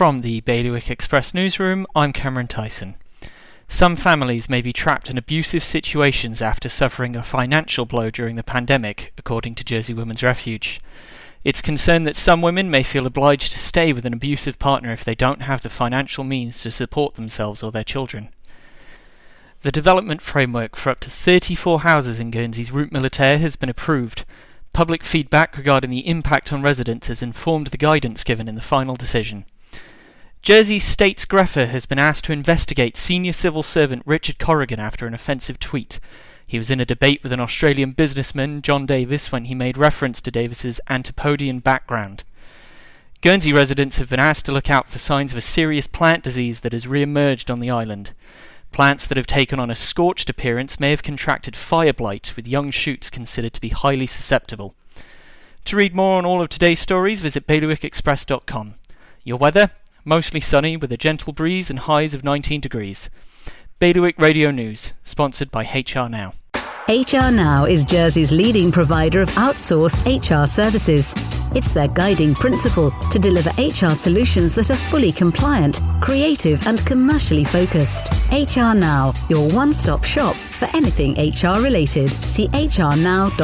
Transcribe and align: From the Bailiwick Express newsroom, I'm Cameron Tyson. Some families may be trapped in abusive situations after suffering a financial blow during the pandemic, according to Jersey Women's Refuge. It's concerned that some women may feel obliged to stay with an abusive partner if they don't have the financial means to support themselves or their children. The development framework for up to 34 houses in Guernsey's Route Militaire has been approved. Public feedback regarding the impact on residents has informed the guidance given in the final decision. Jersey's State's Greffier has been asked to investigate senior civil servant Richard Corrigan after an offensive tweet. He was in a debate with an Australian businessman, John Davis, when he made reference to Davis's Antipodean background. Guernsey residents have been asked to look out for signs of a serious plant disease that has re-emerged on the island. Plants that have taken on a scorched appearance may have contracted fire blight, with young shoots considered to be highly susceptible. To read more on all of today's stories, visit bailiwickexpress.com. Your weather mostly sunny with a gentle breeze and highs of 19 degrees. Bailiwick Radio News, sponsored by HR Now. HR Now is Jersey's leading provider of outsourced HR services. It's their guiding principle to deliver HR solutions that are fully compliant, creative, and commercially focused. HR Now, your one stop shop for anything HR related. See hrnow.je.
From 0.00 0.20
the 0.20 0.40
Bailiwick 0.40 0.90
Express 0.90 1.34
newsroom, 1.34 1.86
I'm 1.94 2.14
Cameron 2.14 2.46
Tyson. 2.46 2.94
Some 3.68 3.96
families 3.96 4.48
may 4.48 4.62
be 4.62 4.72
trapped 4.72 5.10
in 5.10 5.18
abusive 5.18 5.62
situations 5.62 6.40
after 6.40 6.70
suffering 6.70 7.14
a 7.14 7.22
financial 7.22 7.84
blow 7.84 8.08
during 8.08 8.36
the 8.36 8.42
pandemic, 8.42 9.12
according 9.18 9.56
to 9.56 9.62
Jersey 9.62 9.92
Women's 9.92 10.22
Refuge. 10.22 10.80
It's 11.44 11.60
concerned 11.60 12.06
that 12.06 12.16
some 12.16 12.40
women 12.40 12.70
may 12.70 12.82
feel 12.82 13.04
obliged 13.04 13.52
to 13.52 13.58
stay 13.58 13.92
with 13.92 14.06
an 14.06 14.14
abusive 14.14 14.58
partner 14.58 14.90
if 14.90 15.04
they 15.04 15.14
don't 15.14 15.42
have 15.42 15.60
the 15.60 15.68
financial 15.68 16.24
means 16.24 16.62
to 16.62 16.70
support 16.70 17.16
themselves 17.16 17.62
or 17.62 17.70
their 17.70 17.84
children. 17.84 18.30
The 19.60 19.70
development 19.70 20.22
framework 20.22 20.76
for 20.76 20.88
up 20.88 21.00
to 21.00 21.10
34 21.10 21.80
houses 21.80 22.18
in 22.18 22.30
Guernsey's 22.30 22.72
Route 22.72 22.90
Militaire 22.90 23.36
has 23.36 23.54
been 23.54 23.68
approved. 23.68 24.24
Public 24.72 25.04
feedback 25.04 25.58
regarding 25.58 25.90
the 25.90 26.08
impact 26.08 26.54
on 26.54 26.62
residents 26.62 27.08
has 27.08 27.20
informed 27.20 27.66
the 27.66 27.76
guidance 27.76 28.24
given 28.24 28.48
in 28.48 28.54
the 28.54 28.62
final 28.62 28.96
decision. 28.96 29.44
Jersey's 30.42 30.84
State's 30.84 31.26
Greffier 31.26 31.68
has 31.68 31.84
been 31.84 31.98
asked 31.98 32.24
to 32.24 32.32
investigate 32.32 32.96
senior 32.96 33.34
civil 33.34 33.62
servant 33.62 34.02
Richard 34.06 34.38
Corrigan 34.38 34.80
after 34.80 35.06
an 35.06 35.12
offensive 35.12 35.58
tweet. 35.58 36.00
He 36.46 36.56
was 36.56 36.70
in 36.70 36.80
a 36.80 36.86
debate 36.86 37.22
with 37.22 37.30
an 37.32 37.40
Australian 37.40 37.90
businessman, 37.90 38.62
John 38.62 38.86
Davis, 38.86 39.30
when 39.30 39.44
he 39.44 39.54
made 39.54 39.76
reference 39.76 40.22
to 40.22 40.30
Davis's 40.30 40.80
Antipodean 40.88 41.58
background. 41.58 42.24
Guernsey 43.20 43.52
residents 43.52 43.98
have 43.98 44.08
been 44.08 44.18
asked 44.18 44.46
to 44.46 44.52
look 44.52 44.70
out 44.70 44.88
for 44.88 44.98
signs 44.98 45.32
of 45.32 45.36
a 45.36 45.42
serious 45.42 45.86
plant 45.86 46.24
disease 46.24 46.60
that 46.60 46.72
has 46.72 46.88
re-emerged 46.88 47.50
on 47.50 47.60
the 47.60 47.70
island. 47.70 48.12
Plants 48.72 49.06
that 49.06 49.18
have 49.18 49.26
taken 49.26 49.60
on 49.60 49.70
a 49.70 49.74
scorched 49.74 50.30
appearance 50.30 50.80
may 50.80 50.88
have 50.88 51.02
contracted 51.02 51.54
fire 51.54 51.92
blight, 51.92 52.32
with 52.34 52.48
young 52.48 52.70
shoots 52.70 53.10
considered 53.10 53.52
to 53.52 53.60
be 53.60 53.68
highly 53.68 54.06
susceptible. 54.06 54.74
To 55.66 55.76
read 55.76 55.94
more 55.94 56.16
on 56.16 56.24
all 56.24 56.40
of 56.40 56.48
today's 56.48 56.80
stories, 56.80 57.20
visit 57.20 57.46
bailiwickexpress.com. 57.46 58.76
Your 59.22 59.36
weather 59.36 59.70
mostly 60.10 60.40
sunny 60.40 60.76
with 60.76 60.90
a 60.90 60.96
gentle 60.96 61.32
breeze 61.32 61.70
and 61.70 61.78
highs 61.78 62.14
of 62.14 62.24
19 62.24 62.60
degrees. 62.60 63.08
Bailiwick 63.78 64.18
Radio 64.18 64.50
News, 64.50 64.92
sponsored 65.04 65.52
by 65.52 65.62
HR 65.62 66.08
Now. 66.08 66.34
HR 66.88 67.30
Now 67.30 67.64
is 67.64 67.84
Jersey's 67.84 68.32
leading 68.32 68.72
provider 68.72 69.20
of 69.20 69.28
outsourced 69.30 70.02
HR 70.04 70.48
services. 70.48 71.14
It's 71.54 71.70
their 71.70 71.86
guiding 71.86 72.34
principle 72.34 72.90
to 73.12 73.20
deliver 73.20 73.50
HR 73.50 73.94
solutions 73.94 74.56
that 74.56 74.70
are 74.70 74.82
fully 74.90 75.12
compliant, 75.12 75.78
creative, 76.00 76.66
and 76.66 76.84
commercially 76.84 77.44
focused. 77.44 78.12
HR 78.32 78.74
Now, 78.74 79.12
your 79.28 79.48
one 79.50 79.72
stop 79.72 80.02
shop 80.02 80.34
for 80.34 80.66
anything 80.74 81.12
HR 81.12 81.62
related. 81.62 82.10
See 82.24 82.48
hrnow.je. 82.48 83.38